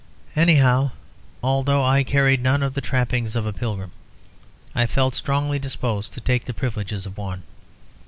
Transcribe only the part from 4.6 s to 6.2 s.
I felt strongly disposed to